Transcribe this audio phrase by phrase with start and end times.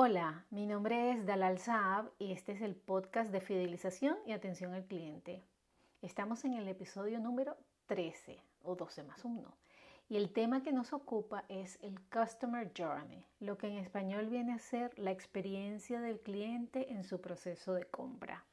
[0.00, 4.72] Hola, mi nombre es Dalal Saab y este es el podcast de fidelización y atención
[4.72, 5.42] al cliente.
[6.02, 7.56] Estamos en el episodio número
[7.86, 9.52] 13 o 12 más 1
[10.08, 14.52] y el tema que nos ocupa es el Customer Journey, lo que en español viene
[14.52, 18.44] a ser la experiencia del cliente en su proceso de compra.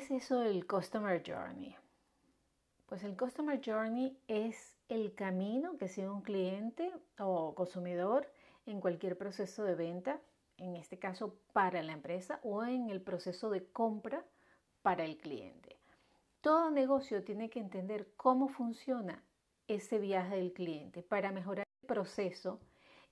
[0.00, 1.76] Es eso del Customer Journey?
[2.86, 8.26] Pues el Customer Journey es el camino que sigue un cliente o consumidor
[8.64, 10.18] en cualquier proceso de venta,
[10.56, 14.24] en este caso para la empresa o en el proceso de compra
[14.80, 15.76] para el cliente.
[16.40, 19.22] Todo negocio tiene que entender cómo funciona
[19.68, 22.58] ese viaje del cliente para mejorar el proceso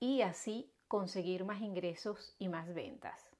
[0.00, 3.31] y así conseguir más ingresos y más ventas.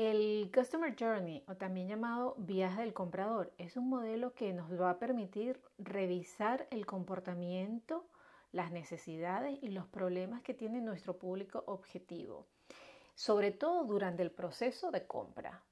[0.00, 4.90] El Customer Journey, o también llamado viaje del comprador, es un modelo que nos va
[4.90, 8.06] a permitir revisar el comportamiento,
[8.52, 12.46] las necesidades y los problemas que tiene nuestro público objetivo,
[13.16, 15.64] sobre todo durante el proceso de compra.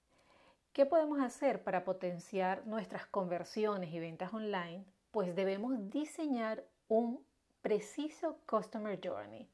[0.72, 4.84] ¿Qué podemos hacer para potenciar nuestras conversiones y ventas online?
[5.12, 7.24] Pues debemos diseñar un
[7.62, 9.48] preciso Customer Journey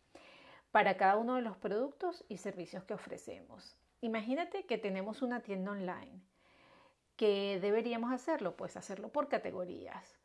[0.70, 3.76] para cada uno de los productos y servicios que ofrecemos.
[4.02, 6.20] Imagínate que tenemos una tienda online.
[7.14, 8.56] ¿Qué deberíamos hacerlo?
[8.56, 10.18] Pues hacerlo por categorías.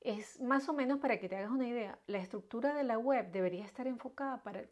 [0.00, 2.00] Es más o menos para que te hagas una idea.
[2.08, 4.64] La estructura de la web debería estar enfocada para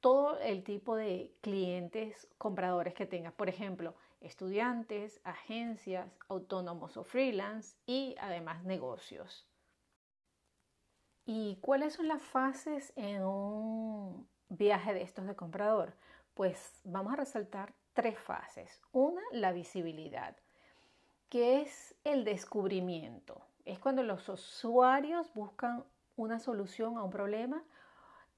[0.00, 3.34] todo el tipo de clientes compradores que tengas.
[3.34, 9.46] Por ejemplo, estudiantes, agencias, autónomos o freelance y además negocios.
[11.26, 15.94] ¿Y cuáles son las fases en un viaje de estos de comprador?
[16.40, 18.80] Pues vamos a resaltar tres fases.
[18.92, 20.34] Una, la visibilidad,
[21.28, 23.42] que es el descubrimiento.
[23.66, 25.84] Es cuando los usuarios buscan
[26.16, 27.62] una solución a un problema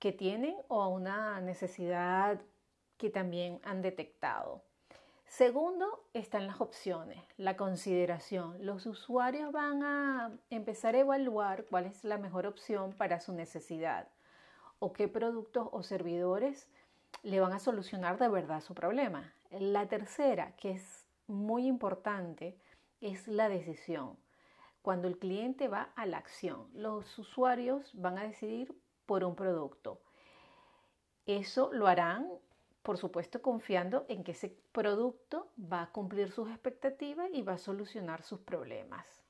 [0.00, 2.40] que tienen o a una necesidad
[2.96, 4.64] que también han detectado.
[5.24, 8.66] Segundo, están las opciones, la consideración.
[8.66, 14.08] Los usuarios van a empezar a evaluar cuál es la mejor opción para su necesidad
[14.80, 16.68] o qué productos o servidores
[17.22, 19.32] le van a solucionar de verdad su problema.
[19.50, 22.58] La tercera, que es muy importante,
[23.00, 24.16] es la decisión.
[24.82, 28.74] Cuando el cliente va a la acción, los usuarios van a decidir
[29.06, 30.00] por un producto.
[31.26, 32.28] Eso lo harán,
[32.82, 37.58] por supuesto, confiando en que ese producto va a cumplir sus expectativas y va a
[37.58, 39.22] solucionar sus problemas.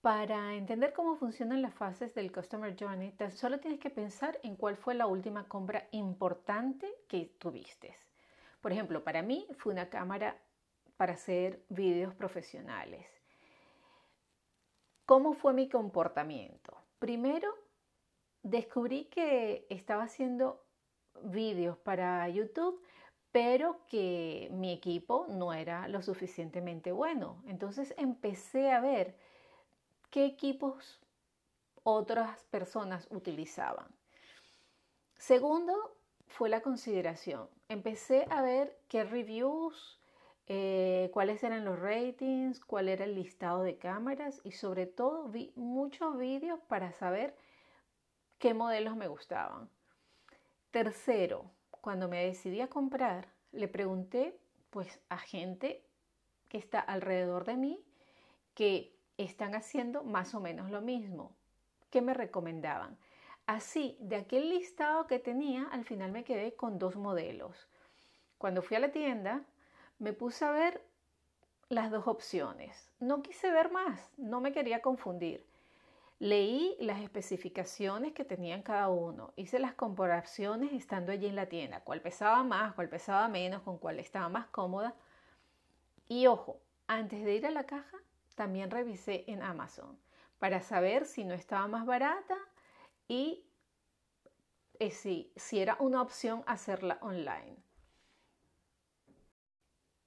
[0.00, 4.56] Para entender cómo funcionan las fases del Customer Journey, tan solo tienes que pensar en
[4.56, 7.94] cuál fue la última compra importante que tuviste.
[8.62, 10.38] Por ejemplo, para mí fue una cámara
[10.96, 13.06] para hacer vídeos profesionales.
[15.04, 16.78] ¿Cómo fue mi comportamiento?
[16.98, 17.52] Primero,
[18.42, 20.64] descubrí que estaba haciendo
[21.24, 22.82] vídeos para YouTube,
[23.32, 27.42] pero que mi equipo no era lo suficientemente bueno.
[27.46, 29.14] Entonces empecé a ver
[30.10, 31.00] qué equipos
[31.82, 33.86] otras personas utilizaban.
[35.16, 37.48] Segundo, fue la consideración.
[37.68, 40.00] Empecé a ver qué reviews,
[40.46, 45.52] eh, cuáles eran los ratings, cuál era el listado de cámaras y sobre todo vi
[45.56, 47.36] muchos vídeos para saber
[48.38, 49.68] qué modelos me gustaban.
[50.70, 54.38] Tercero, cuando me decidí a comprar, le pregunté
[54.70, 55.84] pues a gente
[56.48, 57.84] que está alrededor de mí
[58.54, 61.32] que están haciendo más o menos lo mismo.
[61.90, 62.98] ¿Qué me recomendaban?
[63.46, 67.68] Así, de aquel listado que tenía, al final me quedé con dos modelos.
[68.38, 69.42] Cuando fui a la tienda,
[69.98, 70.82] me puse a ver
[71.68, 72.90] las dos opciones.
[73.00, 75.46] No quise ver más, no me quería confundir.
[76.18, 81.80] Leí las especificaciones que tenían cada uno, hice las comparaciones estando allí en la tienda,
[81.80, 84.94] cuál pesaba más, cuál pesaba menos, con cuál estaba más cómoda.
[86.08, 87.96] Y ojo, antes de ir a la caja,
[88.40, 90.00] también revisé en Amazon
[90.38, 92.38] para saber si no estaba más barata
[93.06, 93.44] y
[94.78, 97.58] eh, si, si era una opción hacerla online.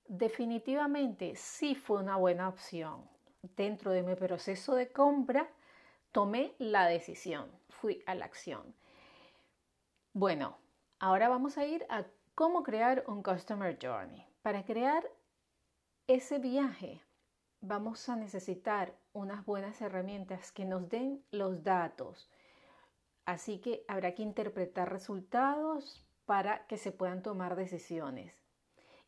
[0.07, 3.07] Definitivamente sí fue una buena opción.
[3.55, 5.47] Dentro de mi proceso de compra
[6.11, 8.73] tomé la decisión, fui a la acción.
[10.11, 10.57] Bueno,
[10.97, 12.03] ahora vamos a ir a
[12.33, 14.25] cómo crear un Customer Journey.
[14.41, 15.07] Para crear
[16.07, 16.99] ese viaje
[17.63, 22.29] vamos a necesitar unas buenas herramientas que nos den los datos.
[23.25, 28.35] Así que habrá que interpretar resultados para que se puedan tomar decisiones.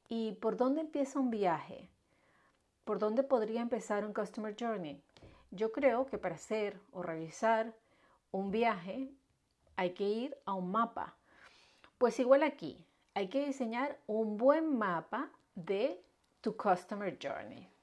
[0.08, 1.90] ¿Y por dónde empieza un viaje?
[2.86, 5.04] ¿Por dónde podría empezar un Customer Journey?
[5.52, 7.74] Yo creo que para hacer o realizar
[8.32, 9.12] un viaje
[9.76, 11.18] hay que ir a un mapa.
[11.98, 12.86] Pues igual aquí,
[13.16, 16.02] hay que diseñar un buen mapa de
[16.40, 17.75] tu Customer Journey.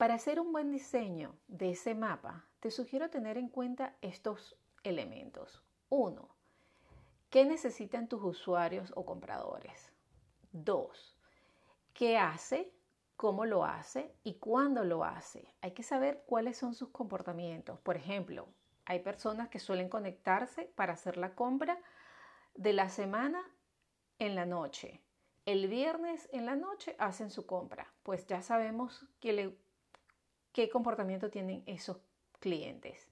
[0.00, 5.62] Para hacer un buen diseño de ese mapa, te sugiero tener en cuenta estos elementos.
[5.90, 6.30] Uno,
[7.28, 9.92] ¿qué necesitan tus usuarios o compradores?
[10.52, 11.18] Dos,
[11.92, 12.72] ¿qué hace?
[13.18, 14.14] ¿Cómo lo hace?
[14.24, 15.52] ¿Y cuándo lo hace?
[15.60, 17.78] Hay que saber cuáles son sus comportamientos.
[17.80, 18.48] Por ejemplo,
[18.86, 21.78] hay personas que suelen conectarse para hacer la compra
[22.54, 23.42] de la semana
[24.18, 25.02] en la noche.
[25.44, 27.92] El viernes en la noche hacen su compra.
[28.02, 29.58] Pues ya sabemos qué,
[30.52, 31.98] qué comportamiento tienen esos
[32.38, 33.08] clientes.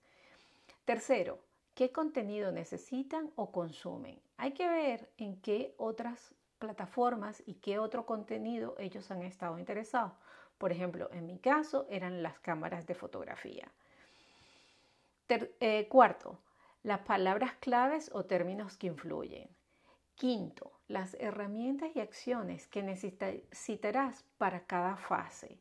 [0.85, 1.39] Tercero,
[1.75, 4.21] ¿qué contenido necesitan o consumen?
[4.37, 10.13] Hay que ver en qué otras plataformas y qué otro contenido ellos han estado interesados.
[10.59, 13.71] Por ejemplo, en mi caso eran las cámaras de fotografía.
[15.29, 16.41] Eh, cuarto,
[16.83, 19.49] las palabras claves o términos que influyen.
[20.15, 25.61] Quinto, las herramientas y acciones que necesitarás para cada fase.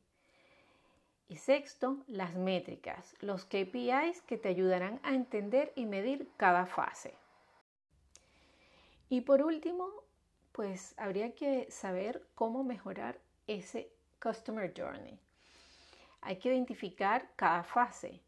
[1.30, 7.14] Y sexto, las métricas, los KPIs que te ayudarán a entender y medir cada fase.
[9.10, 9.90] Y por último,
[10.54, 13.90] pues habría que saber cómo mejorar ese
[14.22, 15.20] Customer Journey.
[16.22, 18.22] Hay que identificar cada fase,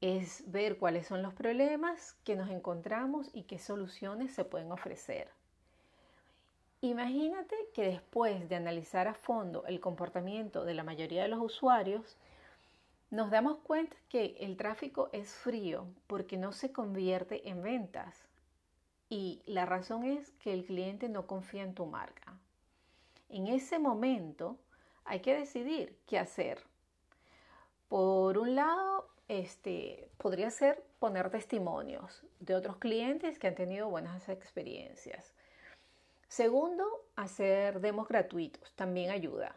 [0.00, 5.30] es ver cuáles son los problemas que nos encontramos y qué soluciones se pueden ofrecer.
[6.82, 12.16] Imagínate que después de analizar a fondo el comportamiento de la mayoría de los usuarios,
[13.10, 18.28] nos damos cuenta que el tráfico es frío porque no se convierte en ventas.
[19.08, 22.34] Y la razón es que el cliente no confía en tu marca.
[23.28, 24.58] En ese momento
[25.04, 26.62] hay que decidir qué hacer.
[27.88, 34.28] Por un lado, este, podría ser poner testimonios de otros clientes que han tenido buenas
[34.28, 35.32] experiencias.
[36.28, 36.84] Segundo,
[37.14, 39.56] hacer demos gratuitos, también ayuda.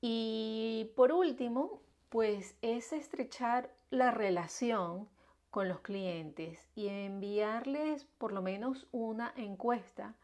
[0.00, 5.08] Y por último, pues es estrechar la relación
[5.50, 10.14] con los clientes y enviarles por lo menos una encuesta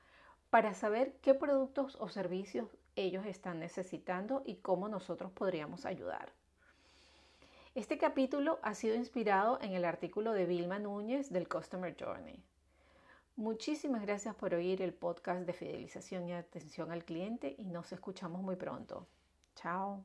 [0.50, 6.32] para saber qué productos o servicios ellos están necesitando y cómo nosotros podríamos ayudar.
[7.74, 12.42] Este capítulo ha sido inspirado en el artículo de Vilma Núñez del Customer Journey.
[13.40, 18.42] Muchísimas gracias por oír el podcast de fidelización y atención al cliente y nos escuchamos
[18.42, 19.08] muy pronto.
[19.54, 20.04] Chao.